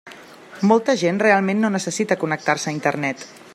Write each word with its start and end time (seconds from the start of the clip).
Molta 0.71 0.95
gent 1.01 1.19
realment 1.25 1.61
no 1.65 1.71
necessita 1.75 2.19
connectar-se 2.25 2.73
a 2.73 2.77
Internet. 2.81 3.25